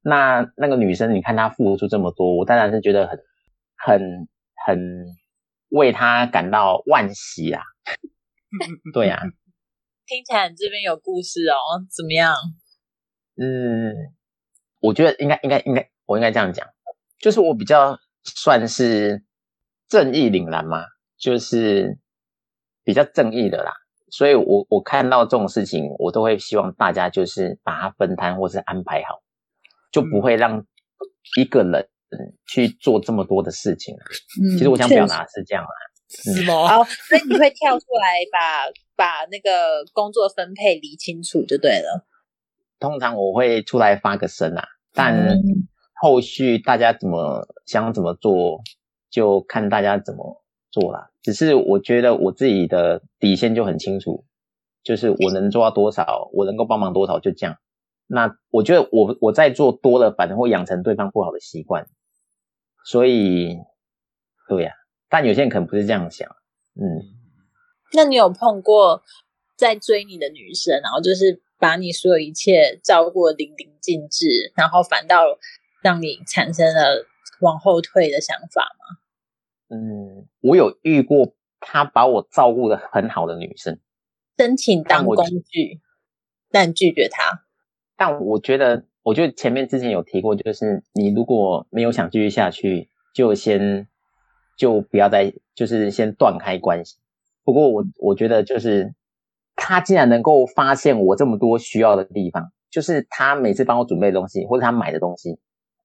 [0.02, 3.18] 那那个女生，你看她付出这么多，我当然是觉得很
[3.74, 4.28] 很
[4.66, 5.06] 很
[5.70, 7.62] 为她感到惋惜啊。
[8.92, 9.18] 对呀，
[10.06, 12.35] 听起来你这边有故事哦，怎么样？
[13.40, 13.94] 嗯，
[14.80, 16.66] 我觉得应该应该应该，我应该这样讲，
[17.18, 19.25] 就是我比较算是。
[19.88, 20.87] 正义凛然嘛，
[21.18, 21.98] 就是
[22.83, 23.75] 比较正义的啦，
[24.11, 29.20] 所以我我看到这种事情，我都会希望大家就是把它分摊或是安排好，
[29.90, 30.64] 就不会让
[31.37, 31.90] 一个人
[32.46, 33.94] 去做这么多的事情。
[34.42, 35.70] 嗯，其实我想表达是这样啦，
[36.09, 36.66] 是吗？
[36.66, 42.07] 好，所以你会跳出来把把那个工作分配理清楚就对了。
[42.79, 45.37] 通常我会出来发个声啊，但
[46.02, 48.60] 后续大家怎么想怎么做。
[49.12, 51.10] 就看大家怎么做啦。
[51.22, 54.24] 只是我觉得我自己的底线就很清楚，
[54.82, 57.58] 就是我能做到多少，我能够帮忙多少，就这样。
[58.06, 61.86] 那我觉得我我在做多了，反而会养成对方不好的习惯。
[62.86, 63.58] 所以，
[64.48, 64.72] 对呀，
[65.10, 66.26] 但有些人可能不是这样想。
[66.80, 67.04] 嗯，
[67.92, 69.02] 那你有碰过
[69.58, 75.22] 在追你的女生，然后就是把你所有一切照顾的淋漓尽致，然后反倒
[75.82, 77.06] 让你产生了
[77.40, 78.98] 往后退的想法吗？
[79.68, 83.78] 嗯，我有遇过他把我照顾的很好的女生，
[84.38, 85.16] 申请当工
[85.48, 85.80] 具，
[86.50, 87.44] 但拒绝他。
[87.96, 93.88] 但我觉得，我觉得前面之前有提过，就是你如果没有想继续下去，就先
[94.58, 96.96] 就不要再，就是先断开关系。
[97.44, 98.94] 不过我我觉得，就是
[99.56, 105.38] 他竟然能够发现我这么多需要的地方，就是他每次帮我准备的东西，或者他买的东西，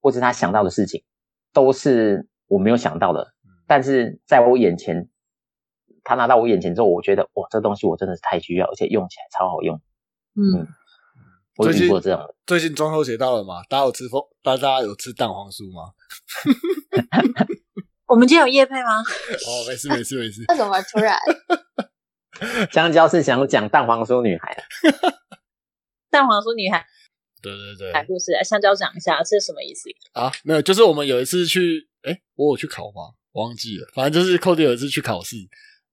[0.08, 1.04] 或是他想到的事情，
[1.52, 3.34] 都是我没有想到的。
[3.66, 5.10] 但是在我眼前，
[6.02, 9.78] 他拿到我眼前之后，我觉得哇，这东西我真的是太需要，而且用起来超好用。
[10.34, 10.66] 嗯，
[11.58, 12.34] 我遇过这样的。
[12.46, 14.22] 最近中秋节到了嘛，大家有吃风？
[14.42, 15.92] 大家有吃蛋黄酥吗？
[18.08, 19.00] 我们今天有夜配吗？
[19.00, 20.42] 哦，没事没事没事。
[20.48, 21.18] 那怎 么突然？
[22.72, 24.56] 香蕉是想讲蛋黄酥女孩。
[26.08, 26.86] 蛋黄酥女孩。
[27.42, 27.92] 对对对。
[27.92, 29.88] 讲故事，香蕉讲一下，这是什么意思？
[30.12, 33.14] 啊，没有，就是我们有一次去，哎，我有去考吗？
[33.32, 35.36] 忘记了，反正就是寇迪尔是去考试，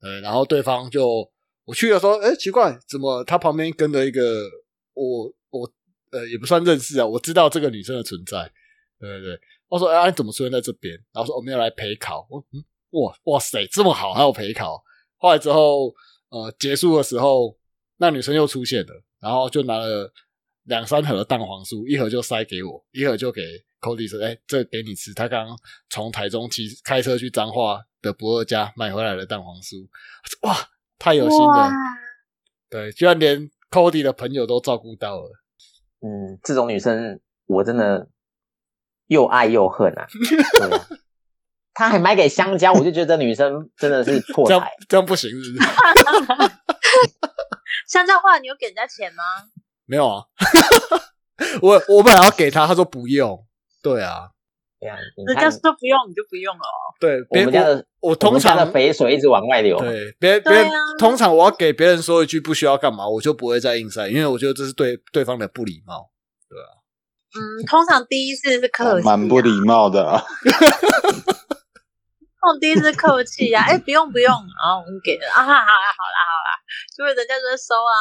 [0.02, 1.30] 呃，然后对方就
[1.66, 4.50] 我去的时候，哎，奇怪，怎么他旁边跟着一个
[4.94, 5.72] 我我
[6.12, 8.52] 呃也不算认识啊，我知道这个女生的存在，
[9.00, 10.96] 对对对，我说哎，你怎么出现在这边？
[11.14, 14.82] 然后说我们要来陪考，我嗯哇哇塞，这么好，还有陪考。
[15.18, 15.94] 后来之后，
[16.30, 17.58] 呃，结束的时候，
[17.98, 20.12] 那女生又出现了，然后就拿了
[20.66, 23.42] 两三盒蛋黄酥，一盒就塞给我，一盒就给
[23.82, 25.58] Cody 说：“哎，这给你吃。”他刚刚
[25.90, 29.88] 从台中骑开车去彰化的不二家买回来的蛋黄酥，
[30.42, 30.56] 哇，
[31.00, 31.72] 太有心了！
[32.70, 35.30] 对，居然连 Cody 的朋友都照顾到了。
[36.02, 38.10] 嗯，这种女生我真的
[39.08, 40.06] 又爱又恨 啊！
[41.74, 45.68] 他还买给香蕉，我就觉得女生真的是破财，这样不行，是不是？
[47.88, 49.24] 香蕉话，你有给人家钱吗？
[49.86, 50.24] 没有啊，
[51.62, 53.46] 我我本来要给他，他说不用。
[53.84, 54.30] 对啊，
[54.80, 56.64] 对啊，人家说不用，你就不用了。
[57.00, 59.78] 对，我们家的我通常的肥水一直往外流。
[59.78, 60.68] 对，别别，
[60.98, 66.10] 通常我要给别人说一句不需要干嘛，我就不会再硬塞，因为我觉得这是对对方的不礼貌。
[66.50, 66.82] 对啊，
[67.38, 70.24] 嗯，通常第一次是客气，蛮不礼貌的啊。
[72.48, 76.50] 我第一次客气呀，哎，不用不用，然后我们给了啊，好啦好啦好啦，
[76.98, 77.96] 因为人家就会收啊。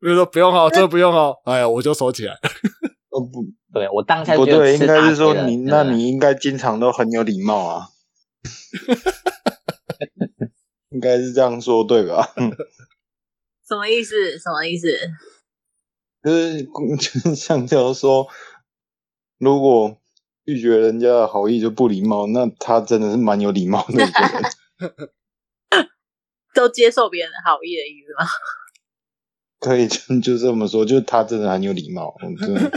[0.00, 2.34] 比如说不用哦，这不用哦，哎呀，我就收起来。
[3.10, 3.44] 哦不。
[3.74, 7.88] 对我当下不对，应该是说你，那你应该经常都很有礼貌啊，
[10.88, 12.26] 应该是这样说对吧？
[13.68, 14.38] 什么意思？
[14.38, 14.88] 什么意思？
[16.24, 18.26] 就是就是像就说，
[19.38, 19.98] 如果
[20.46, 24.42] 拒绝人家的好意就不礼貌，那他真的是蛮有礼貌的一个人，
[26.54, 28.24] 都接受别人的好意的意思吗？
[29.60, 32.70] 可以就就这么说，就他真的很有礼貌，真的。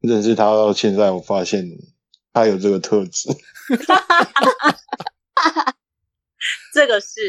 [0.00, 1.64] 认识他到现在，我发现
[2.32, 3.28] 他有这个特质。
[6.74, 7.20] 这个是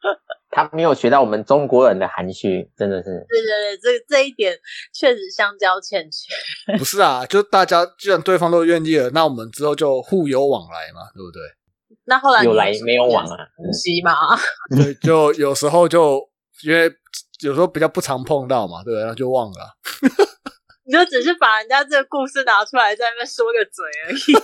[0.50, 3.26] 他没有学到我们中国人的含蓄，真的是。
[3.28, 4.56] 对对对，这这一点
[4.92, 6.32] 确实相交欠缺。
[6.78, 11.40] 不是啊，就大家既然对方都愿意了，那我们之后就互有往来嘛，对不对？
[12.04, 13.36] 那后来有来没有往啊？
[13.72, 14.12] 西嘛？
[14.76, 16.28] 对，就有时候就
[16.62, 16.88] 因为
[17.44, 19.76] 有时候比较不常碰到嘛，对，那就忘了。
[20.86, 24.34] 你就只是把人家这个故事拿出来在那边说个嘴而已。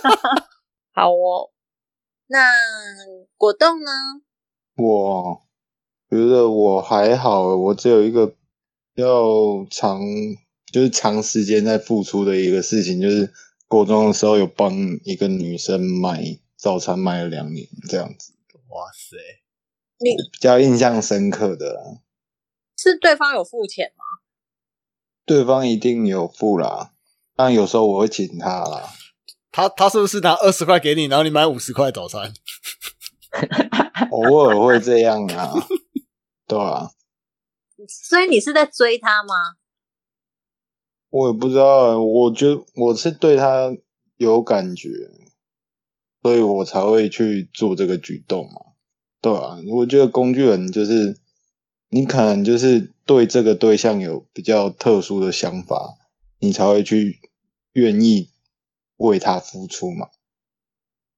[0.93, 1.51] 好哦，
[2.27, 2.39] 那
[3.37, 3.91] 果冻呢？
[4.75, 5.41] 我
[6.09, 8.35] 觉得我还好，我只有一个
[8.95, 10.01] 要长，
[10.71, 13.31] 就是长时间在付出的一个事情，就是
[13.67, 16.23] 高中的时候有帮一个女生买
[16.57, 18.33] 早餐，买了两年这样子。
[18.69, 19.17] 哇塞，
[19.99, 21.99] 你比较印象深刻的，
[22.77, 24.03] 是对方有付钱吗？
[25.25, 26.93] 对方一定有付啦，
[27.35, 28.89] 但有时候我会请他啦。
[29.51, 32.33] 他他是不是拿二十块给你，然后你买五十块早餐？
[34.11, 35.53] 偶尔会这样啊，
[36.47, 36.91] 对啊。
[37.87, 39.35] 所以你是在追他吗？
[41.09, 43.75] 我也不知道，我觉得我是对他
[44.17, 44.89] 有感觉，
[46.21, 48.73] 所以我才会去做这个举动嘛，
[49.21, 49.57] 对啊。
[49.69, 51.17] 我觉得工具人就是
[51.91, 52.91] 你可能就是。
[53.03, 55.97] 对这个对象有比较特殊的想法，
[56.39, 57.19] 你才会去
[57.73, 58.31] 愿意
[58.95, 60.07] 为他付出嘛。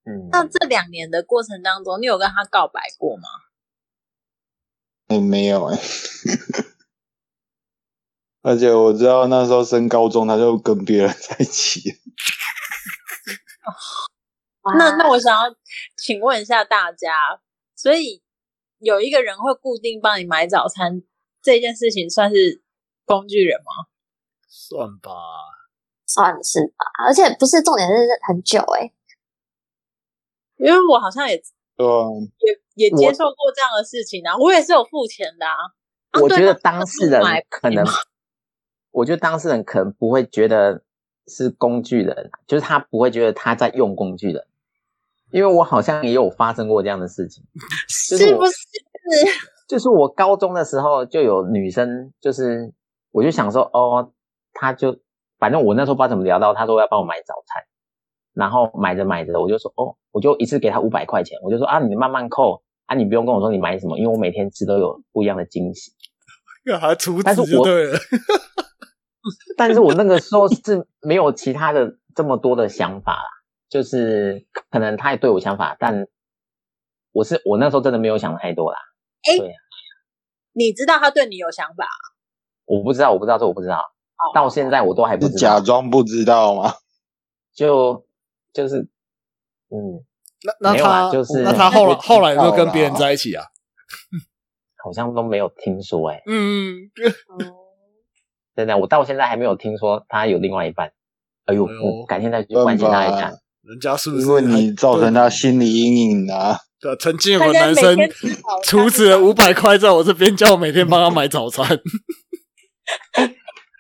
[0.06, 3.30] 嗯，那这两年的过程当中，你有跟他告白过吗？
[5.10, 5.80] 哎，没有哎。
[8.42, 12.00] 而且我知道那时候升高中，他就跟别人在一起。
[14.80, 15.56] 那那我想要
[15.96, 17.40] 请问一下大家，
[17.76, 18.23] 所以
[18.84, 21.02] 有一个人会固定帮你买早餐。
[21.42, 22.62] 这件事情算是
[23.04, 23.88] 工具人吗？
[24.48, 25.12] 算吧，
[26.06, 26.86] 算是吧。
[27.06, 27.94] 而且不是重点是
[28.26, 28.94] 很久哎，
[30.56, 31.36] 因为我好像也
[31.76, 32.08] 对啊，
[32.40, 34.38] 也也接受过这样的事情啊。
[34.38, 36.22] 我也是有付钱的啊。
[36.22, 37.84] 我觉得当事人可能，
[38.92, 40.82] 我觉得当事人可能不会觉得
[41.28, 44.48] 是工具人，就是他不会觉得他在用工具人。
[45.34, 47.44] 因为我好像也有发生过这样的事情，
[47.90, 48.54] 是不是？
[49.68, 52.72] 就是我高中的时候就有女生，就是
[53.12, 54.12] 我就想说，哦，
[54.54, 55.00] 她就
[55.40, 57.64] 反正我那时候不知道怎么聊到，她说要帮我买早餐，
[58.34, 65.92] 然后买着买着，我就说，哦，我就一次给她五百块钱，我就说啊，你慢慢扣啊，你不用跟我说你买什么，因为我每天吃都有不一样的惊喜。
[66.78, 67.98] 还出资就对了。
[69.58, 73.30] 但是我那个时候是没有其他的这么多的想法啦，
[73.74, 76.06] 就是可能他也对我想法，但
[77.12, 78.78] 我是我那时候真的没有想太多啦。
[79.24, 79.34] 哎，
[80.54, 81.88] 你知道他对你有想法？
[82.66, 83.82] 我不知道，我不知道，这我不知道。
[84.36, 85.40] 到现在我都还不知道。
[85.40, 86.72] 假装不知道吗？
[87.56, 88.06] 就
[88.54, 88.82] 就是，
[89.72, 90.06] 嗯，
[90.62, 93.44] 那那他就是那他后来后来有没有跟别人在一起啊？
[94.86, 96.22] 好像都没有听说哎。
[96.28, 96.92] 嗯，
[98.56, 100.94] 真的，我到现在还没有听说他有另外一半。
[101.46, 103.32] 哎呦，我改天再关心他一下。
[103.64, 106.58] 人家是不是因为你造成他心理阴影啊？
[106.80, 107.98] 对，曾经有个男生
[108.64, 111.66] 出资了五百块在我这边，叫我每天帮他买早餐。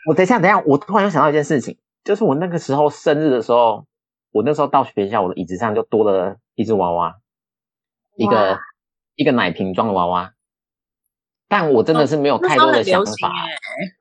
[0.08, 3.86] 我等一下，等一下，我突然又想到一件事情，就是我那个时候生日的时候，
[4.32, 7.16] 我那时候到学校，我的椅子上就多了一只娃娃，
[8.16, 8.58] 一个
[9.16, 10.32] 一个奶瓶装的娃娃。
[11.50, 13.92] 但我真的是没有太多的想法，哎，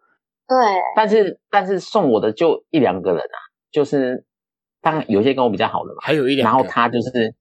[0.49, 0.57] 对，
[0.97, 3.39] 但是但是送我的就一两个人啊，
[3.71, 4.25] 就是
[4.83, 7.35] 当然有些跟我比较好的嘛，还有一点，然后他就是，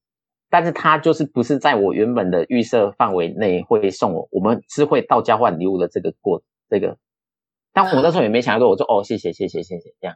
[0.49, 6.97] 但是他就是不是在我原本的预设范围内会送我，我们是会到交换礼物的这个过这个，
[7.73, 10.15] 但我那时候也没想到，我说哦谢谢谢谢谢谢这样，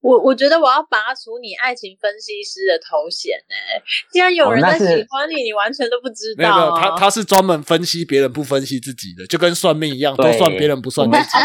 [0.00, 6.80] 我我觉得我要拔除你爱情分析师的头衔哎，既然有人在喜欢你，你完全都不知没有没有，道啊。
[6.80, 11.24] 他他是专门分析别人不分析自己的，就跟算命一样， 都算别人不算自己。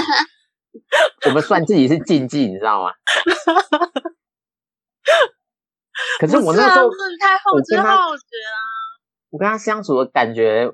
[1.26, 2.92] 我们算自己是禁忌，你知道吗？
[6.20, 8.56] 可是我那时候不是啊太后知我跟他后觉啊。
[9.30, 10.72] 我跟他相处的感觉，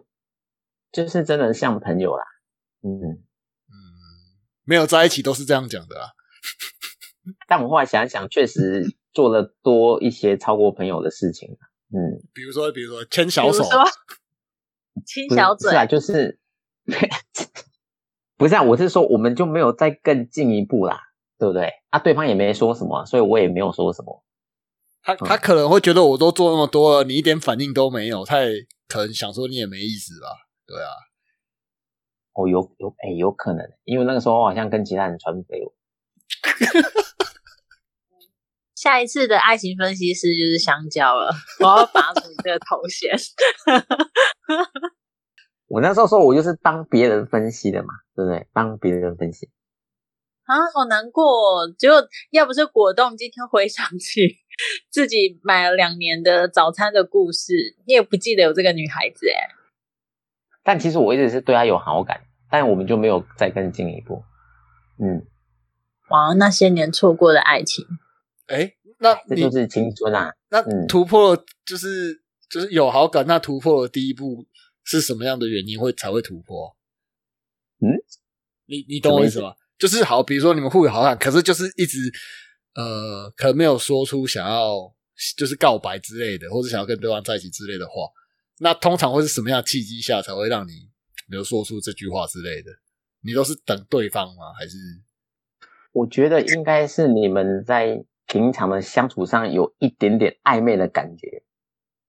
[0.91, 2.23] 就是真的像朋友啦，
[2.83, 3.73] 嗯，嗯，
[4.63, 6.09] 没有在一起都是这样讲的啊。
[7.47, 11.57] 但我后来想一想，确实做了多一些超过朋友的事情，
[11.89, 12.21] 嗯。
[12.33, 13.63] 比如说，比如说牵小手
[15.07, 16.39] 亲小嘴是，啊，就是
[18.37, 21.01] 不是啊，我是说我们就没有再更进一步啦，
[21.43, 21.69] 对不对？
[21.89, 24.23] 啊，对方也没说什么，所以我也没有说什么。
[25.01, 30.27] 他他可能会觉得我都做那么多了，你一点反应都没有，他也可能想说你也没意思吧？
[30.65, 30.91] 对啊，
[32.35, 35.69] 哦，有有哎，有可能，因为那个时候我好像跟其他人传绯闻。
[38.75, 43.11] 下一次的爱情分析师就是香蕉了， 我要拔除你这个头衔。
[45.67, 48.47] 我那时候说我就是帮别人分析的嘛，对不对？
[48.53, 49.49] 帮别人分析。
[50.45, 51.23] 啊，好难过、
[51.61, 51.75] 哦！
[51.77, 54.39] 结果要不是果冻今天回想起
[54.91, 59.55] 自己买了两年的早餐的故事，你也不记得有这个女孩子哎。
[60.63, 64.23] 但其实我一直是对她有好感，但我们就没有再更进一步。
[64.99, 65.25] 嗯，
[66.09, 67.85] 哇，那些年错过的爱情，
[68.47, 70.33] 哎，那你这就是青春啊！
[70.49, 74.45] 那嗯突破了就是就是有好感，那突破的第一步
[74.83, 76.75] 是什么样的原因会才会突破？
[77.79, 77.95] 嗯，
[78.65, 79.55] 你你懂我意思吗？
[79.83, 81.97] 就是好，比如说你们互有好感，可是就是一直
[82.73, 84.77] 呃，可能没有说出想要
[85.35, 87.93] 就是告白之类的，或者想要跟对方在一起之类的话，
[88.59, 90.71] 那通常会是什么样的契机下才会让你
[91.29, 92.71] 比如说出这句话之类的？
[93.25, 94.53] 你都是等对方吗？
[94.57, 94.77] 还是
[95.91, 101.43] 我觉得应该是你们在平常的相处上有一点点暧昧的感觉，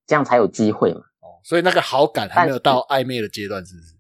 [0.07, 1.01] 这样才有机会嘛。
[1.01, 1.43] 哦？
[1.43, 3.97] 所以那个好感还没有到暧昧的阶段，是不是？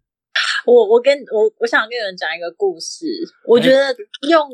[0.66, 3.06] 我我跟我我想跟你们讲一个故事，
[3.46, 3.94] 我觉得
[4.28, 4.48] 用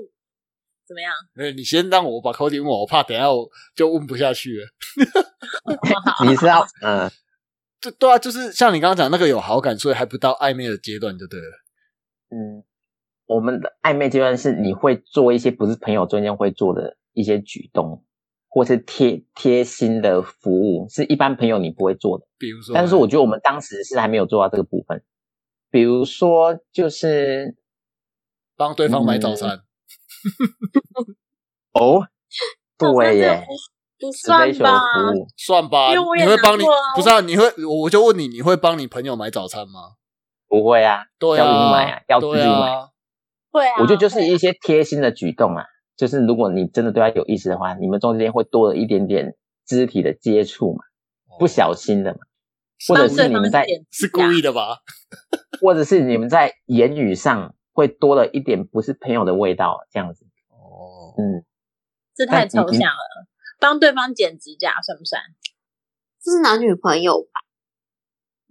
[0.86, 1.12] 怎么样？
[1.38, 4.66] 呃，你先让我把口点问我，我怕等一下我就问不下去了。
[6.28, 7.10] 你是要嗯，
[7.80, 11.46] 就对啊，就是像你刚刚讲那个有好感，所以还不到暧昧的阶段就对了。
[12.30, 12.64] 嗯，
[13.26, 18.04] 我们的暧昧阶段是你会做一些不是朋友中间会做的一些举动，
[18.48, 22.26] 或是贴贴心的服务，是一般朋友你不会做的。
[22.36, 25.02] 比如说，但是我觉得我们当时是还没有做到这个部分。
[25.70, 27.56] 比如说，就是
[28.56, 29.60] 帮对方买早餐，
[31.72, 32.08] 哦，
[32.76, 33.46] 对耶，
[33.98, 34.78] 不算吧？
[34.78, 35.92] 服务，算吧？
[35.92, 37.20] 因为我也你会帮你拿过啊不是啊？
[37.20, 39.94] 你会我我就问你，你会帮你朋友买早餐吗？
[40.48, 42.72] 不会啊，对叫你买啊啊，要自己对买。
[42.74, 42.88] 啊。
[43.52, 45.64] 会啊，我觉得就是一些贴心的举动啊，
[45.96, 50.80] 就是如果你真的对他有意思的话，你们中间会多了一点点肢体的接触嘛，
[51.38, 52.18] 不小心的嘛，
[52.88, 54.78] 或者是你们在，是故意的吧？
[55.60, 60.24] 或者是你们在言语上会多了一点不是朋友的味道，这样子。
[60.48, 61.44] 哦，嗯，
[62.14, 63.26] 这太抽象了。
[63.58, 65.22] 帮对方剪指甲算不算？
[66.22, 67.40] 这是男女朋友吧？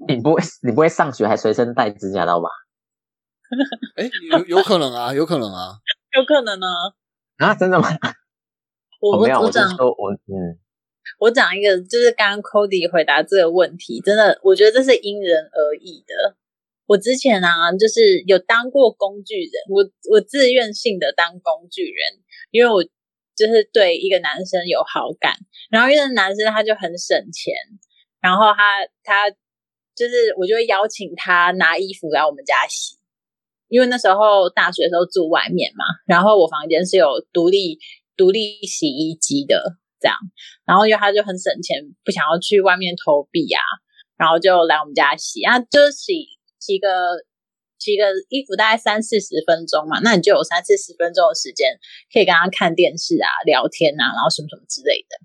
[0.08, 2.50] 你不会你不会上学还随身带指甲刀吧？
[3.98, 5.80] 哎，有有可能啊，有可能啊。
[6.18, 6.68] 有可能呢。
[7.38, 7.88] 啊，真的吗？
[9.02, 10.60] 我我我没有，我是我讲说我嗯，
[11.20, 16.36] 我讲一个，就是刚刚 Cody 回答这个问题，真的，我觉得这是因人而异的。
[16.90, 22.02] 我之前啊，就是有当过工具人，我我自愿性的当工具人，
[22.50, 22.84] 因为我
[23.38, 25.38] 就是对一个男生有好感，
[25.70, 27.54] 然后因为男生他就很省钱，
[28.20, 32.98] 然后他他就是我就会邀请他拿衣服来我们家洗，
[33.68, 37.78] 因为那时候大学的时候住外面嘛，然后我房间是有独立
[38.18, 40.18] 独立洗衣机的，这样，
[40.66, 43.62] 然后因为他就很省钱，不想要去外面投币啊，
[44.18, 45.44] 然后就来我们家洗。
[45.44, 46.26] 啊，就是洗
[46.60, 46.88] 洗个
[47.80, 51.80] 洗个衣服大概三四十分钟嘛，那你就有三四十分钟的时间
[52.14, 55.18] 可以跟他看电视啊、聊天啊，然后什么什么之类的。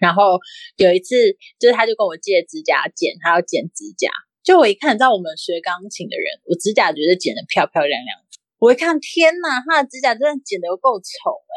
[0.00, 0.38] 然后
[0.76, 1.14] 有一次，
[1.58, 4.08] 就是他就跟我借指甲剪，他要剪指甲。
[4.44, 8.16] 就我一看，你知道我们学钢琴的人，我指甲觉得剪得漂漂亮亮，
[8.58, 11.54] 我一看，天哪，他的指甲真的剪得够丑哎、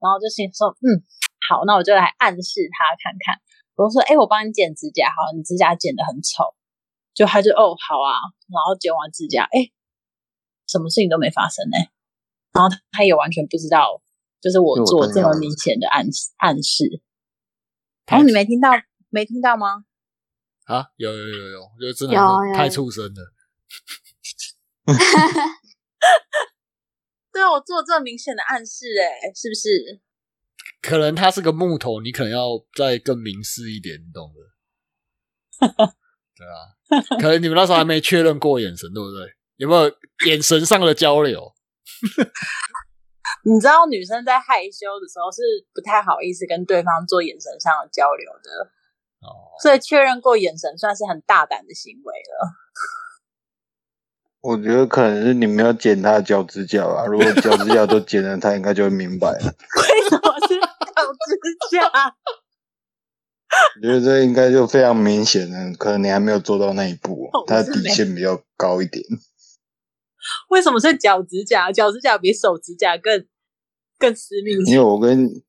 [0.00, 1.04] 然后就心说，嗯，
[1.46, 3.38] 好，那我就来暗示他看看。
[3.76, 6.56] 我就说，哎、我帮你剪指甲，好，你指甲剪得很丑。
[7.14, 8.18] 就他就哦好啊，
[8.52, 9.70] 然后剪完指甲，哎、
[10.66, 11.76] 什么事情都没发生呢、
[12.52, 14.02] 然后他也完全不知道，
[14.40, 17.00] 就是我做这么明显的暗示暗示。
[18.06, 18.70] 然后你没听到
[19.08, 19.84] 没听到吗？
[20.64, 22.16] 啊，有有有有，就真的
[22.54, 23.32] 太畜生了。
[27.32, 30.00] 对啊，我做这么明显的暗示、哎，是不是？
[30.80, 35.96] 可能他是个木头，你可能要再更明示一点，你懂的。
[36.44, 39.32] 对啊， 可能你们那时候还没确认过眼神，对不对？
[39.56, 39.90] 有没有
[40.26, 41.52] 眼神上的交流？
[43.46, 45.42] 你知道女生在害羞的时候是
[45.74, 48.70] 不太好意思跟对方做眼神上的交流的，
[49.20, 52.52] 哦，所以确认过眼神算是很大胆的行为了。
[54.40, 57.06] 我觉得可能是你没有剪他的脚趾甲啊。
[57.06, 59.38] 如果脚趾甲都剪了，他应该就会明白了。
[59.38, 60.66] 为什么是脚
[61.70, 62.16] 趾甲？
[63.76, 69.04] 我觉得这应该就非常明显了，可能你还没有做到那一步哦，他的底线比较高一点。
[70.48, 71.70] 为什么是脚指甲？
[71.72, 73.26] 脚指甲比手指甲更
[73.98, 74.52] 更私密。
[74.70, 75.42] 因为我跟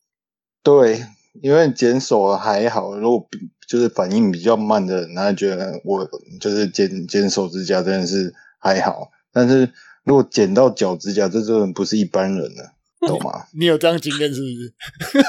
[0.63, 1.05] 对，
[1.41, 6.07] 因为剪手还好，如果比就是反应比较慢的人，他觉得我
[6.39, 9.71] 就是剪剪手指甲真的是还好，但是
[10.03, 12.73] 如果剪到脚指甲，这真的不是一般人了，
[13.07, 13.45] 懂吗？
[13.57, 14.73] 你有这样经验是不是？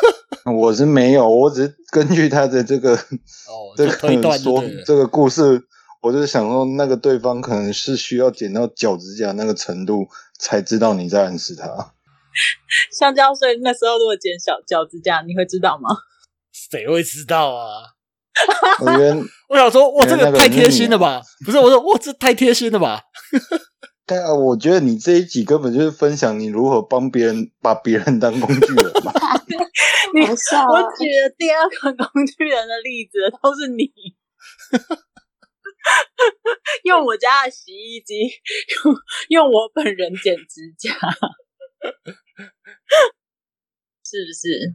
[0.55, 3.92] 我是没有，我只是根据他的这个哦，这个
[4.38, 5.62] 说这个故事，
[6.01, 10.07] 我就想说，那个对方可能是需要剪到脚趾甲那个程度，
[10.38, 11.66] 才知道你在暗示他。
[12.97, 15.88] 香蕉碎那时候如果剪小脚趾甲，你会知道吗？
[16.53, 17.66] 谁会知道啊？
[18.80, 19.16] 我觉得，
[19.49, 21.22] 我想说，哇，这个太贴心了吧？
[21.44, 23.01] 不是，我说，哇，这太贴心了吧？
[24.09, 29.12] 但啊我觉得你这一集根本就是分享你如何帮别人把别人当工具人嘛。
[30.68, 33.84] 我哦举的第二个工具人的例子都是你，
[36.84, 38.14] 用我家的洗衣机，
[38.84, 38.94] 用
[39.30, 40.90] 用我本人剪指甲，
[44.04, 44.74] 是不是？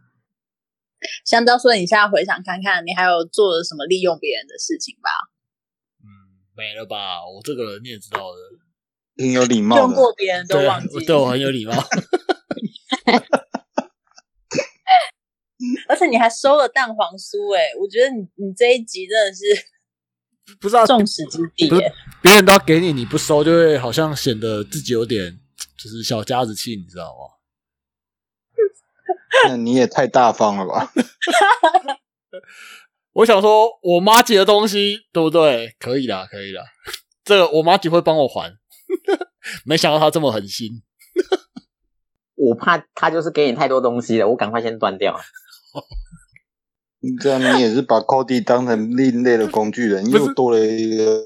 [1.26, 5.10] 香蕉说：“你现在回想看看，你还有做了什么利用别人的事情吧？
[6.04, 6.06] 嗯，
[6.56, 7.26] 没了吧？
[7.26, 8.38] 我这个人你也知道的，
[9.18, 9.94] 挺有礼貌用。
[9.96, 11.74] 过别人都忘记，对我很有礼貌。
[15.92, 19.44] 而且你还收了蛋黄酥、哎，我觉得你你这一集真的是
[20.62, 25.38] 不知道众矢之的、别人都要给你，你不收，就会好像显得自己有点
[25.78, 27.36] 就是小家子气，你知道吗？
[29.50, 30.90] 那你也太大方了吧？
[33.12, 35.76] 我想说，我妈寄的东西，对不对？
[35.78, 36.64] 可以啦，可以啦。
[37.26, 38.54] 这个我妈姐会帮我还，
[39.66, 40.84] 没想到她这么狠心。
[42.36, 45.20] 我怕她就是给你太多东西了，我赶快先断掉。
[47.20, 51.20] 这样你也是把 Cody 当成另类的工具人， 又多了一个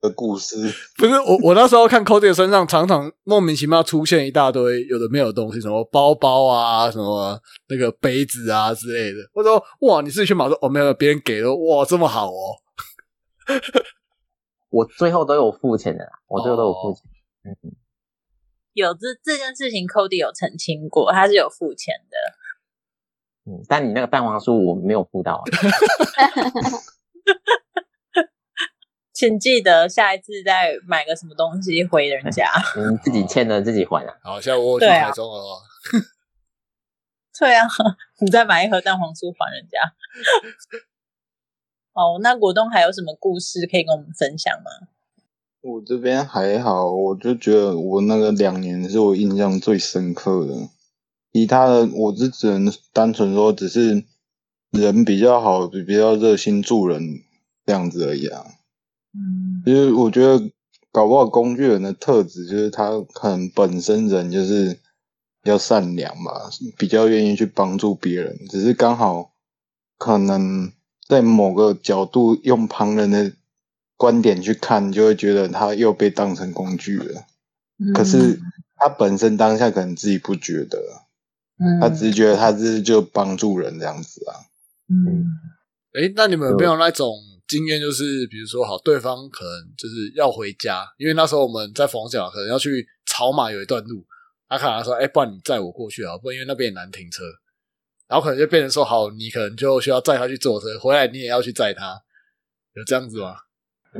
[0.00, 0.56] 的故事。
[0.96, 9.18] 不是我，我那时候看 Cody 身上常常莫名其妙出现一大堆有的没有的东西，什么包包啊，什么那个杯子啊之类的。
[9.32, 10.44] 我说哇，你自己去买？
[10.44, 11.52] 我说哦，没有，别人给的。
[11.52, 12.58] 哇，这么好哦。
[14.70, 17.02] 我最后都有付钱的啦，我最后都有付钱。
[17.44, 17.74] 嗯，
[18.74, 22.16] 有这这件事情，Cody 有澄清过，他是有付钱的。
[23.44, 25.42] 嗯，但你那个蛋黄酥我没有付到啊。
[29.12, 32.50] 请记得下一次再买个什么东西回人家。
[32.76, 34.14] 嗯，自己欠的自己还啊。
[34.22, 35.58] 好，现在我有去台中了哦。
[37.38, 37.66] 对啊，
[38.20, 39.78] 你再买一盒蛋黄酥还人家。
[41.94, 44.70] 哦，那果冻还有什么故事可以跟我们分享吗？
[45.60, 50.54] 我这边还好，我就觉得我那个两年是我印象最深刻的。
[51.32, 54.04] 其他的我是只能单纯说，只是
[54.70, 57.22] 人比较好，比较热心助人
[57.64, 58.44] 这样子而已啊。
[59.14, 60.50] 嗯，其实我觉得
[60.90, 64.74] 搞不好工具人的特质就是他可能本身人就是
[65.42, 69.32] 比较善良吧，比较愿意去帮助别人，只是刚好
[69.98, 70.72] 可能
[71.08, 73.32] 在某个角度用旁人的
[73.96, 77.24] 观点去看，就会觉得他又被当成工具了。
[77.94, 78.40] 可是
[78.76, 80.78] 他本身当下可能自己不觉得，
[81.62, 84.34] 嗯，他只是觉得他是就帮助人这样子啊。
[84.88, 85.24] 嗯
[85.92, 87.14] 哎，那你们有没有那种
[87.46, 87.78] 经验？
[87.78, 94.02] 就是比如说，好，对方可能就是要回家，因为那时候我们在逢甲，可能要去草马有一段路，
[94.48, 97.24] 他可能说，哎，不然你载我过去啊，不然因为那边也难停车，
[98.08, 102.00] 然后可能就变成说，好，你可能就需要载他去坐车，回来你也要去载他，
[102.74, 103.36] 有这样子吗？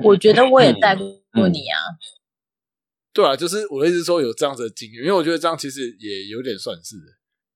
[0.02, 1.76] 我觉得我也带过你啊。
[3.12, 6.96] 对啊，就是我的意思说有这样子的经验，因为我觉得这样其实也有点算是。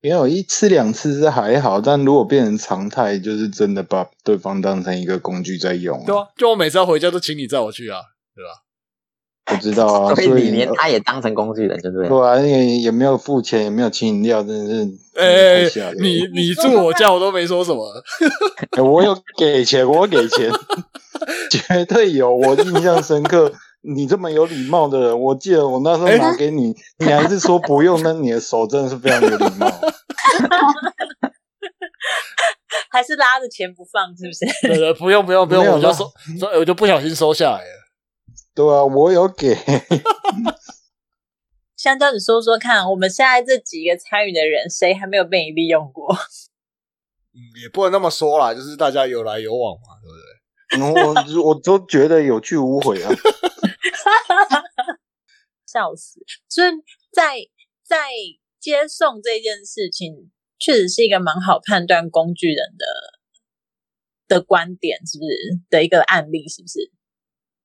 [0.03, 6.05] 没有一次两次是还好，但如果变成常态，就是真的把对方当成一个工具在用。
[6.07, 7.99] 对啊，就我每次要回家都请你载我去啊，
[8.35, 8.63] 对吧？
[9.47, 12.09] 不知道啊， 所所以你连他也当成工具人，对不对？
[12.09, 17.91] 对啊，也也没有付钱，也没有请饮料，真的是哎、太吓人了你你住我家我都没说什么，
[18.77, 20.51] 哎我有给钱，我有给钱，
[21.51, 23.53] 绝对有，我印象深刻。
[23.95, 29.71] 你这么有礼貌的人，我记得我那时候哎拿给你， 你还是说不用，那你的手真的是非常有礼貌。
[32.91, 34.45] 还是拉着钱不放，是不是？
[34.67, 36.11] 对对，不用不用不用，我就收
[36.41, 37.71] 收，我就不小心收下来了。
[38.55, 39.55] 对啊，我有给，
[41.77, 46.13] 香蕉，你说说看，我们现在这几个参与的人，谁还没有被你利用过？
[47.35, 51.43] 嗯，也不能那么说啦，就是大家有来有往嘛，对不对？
[51.45, 53.13] 我我都觉得有去无回啊。
[55.67, 56.21] 笑死！
[56.49, 56.71] 所以
[57.13, 57.39] 在
[57.83, 58.09] 在
[58.61, 62.87] 接送这件事情，确实是一个蛮好判断工具人的
[64.29, 66.49] 的观点，是不是的一个案例？
[66.49, 66.93] 是不是？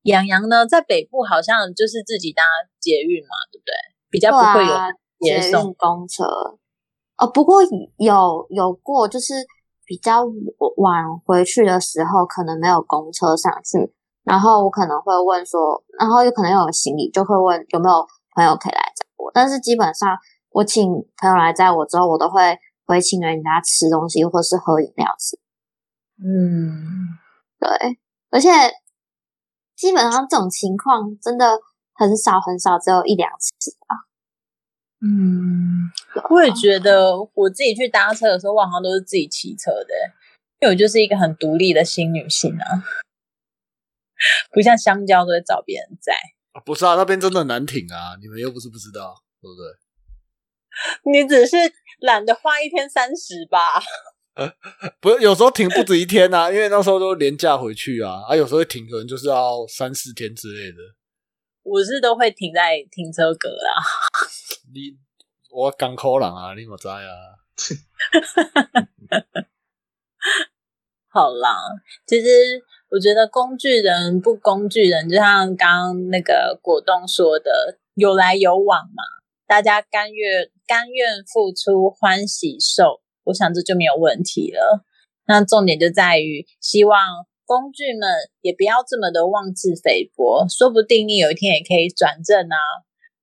[0.02, 2.42] 杨洋呢，在北部好像就是自己搭
[2.80, 3.72] 捷运嘛，对不对？
[4.10, 4.76] 比较不会有
[5.20, 6.24] 接送运公车。
[7.16, 7.62] 哦，不过
[7.98, 9.34] 有有过，就是
[9.84, 10.24] 比较
[10.76, 13.92] 晚回去的时候，可能没有公车上去，
[14.24, 19.30] 然后我可能会问说，然后有可能有行李，就会问有没有朋友可以来载我。
[19.34, 20.16] 但是基本上，
[20.50, 25.38] 我请朋友来载我之后，我都会回请人家吃东西或是喝饮料吃。
[26.24, 27.18] 嗯，
[27.58, 27.98] 对，
[28.30, 28.48] 而且
[29.74, 31.58] 基本上这种情况真的
[31.94, 34.06] 很少很少，只有一两次吧。
[35.04, 35.90] 嗯，
[36.30, 39.88] 我也觉得我自己去搭车的时候，我好像都是自己骑车的，
[40.60, 42.84] 因为我就是一个很独立的新女性啊，
[44.52, 46.12] 不像香蕉都会找别人摘。
[46.52, 49.64] 啊不是啊，那边真的难挺啊，你们又不是不知道，对不对？
[51.22, 51.56] 你只是
[52.00, 53.58] 懒得花一天三十吧？
[55.00, 60.78] 不是，有时候停不止一天啊，因为那时候都廉价回去啊，啊，有时候会停可能就是要三四天之类的。
[61.62, 63.74] 我是都会停在停车格啦。
[64.74, 64.98] 你
[65.50, 66.96] 我港口人啊，你莫知啊？
[71.08, 71.54] 好啦，
[72.06, 72.26] 其实
[72.92, 79.02] 我觉得工具人不工具人，就像刚刚那个果冻说的，有来有往嘛，
[79.46, 84.84] 大家甘愿甘愿付出，欢喜受，我想这就没有问题了。
[85.26, 87.00] 那重点就在于，希望
[87.46, 88.10] 工具们
[88.42, 92.58] 也不要这么的妄自菲薄，说不定你有一天也可以转正啊。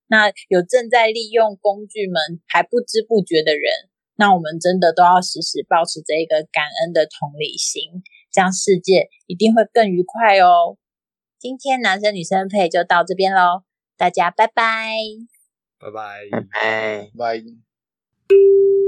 [0.07, 3.71] 那有正在利用工具们还不知不觉的人，
[4.15, 8.01] 那我们真的都要时时保持着一个感恩的同理心，
[8.31, 10.77] 这样世界一定会更愉快哦。
[11.37, 13.63] 今天男生女生配就到这边喽，
[13.97, 14.93] 大家拜拜。
[15.79, 16.27] 拜拜。
[16.31, 17.11] 拜拜。
[17.17, 18.78] 拜。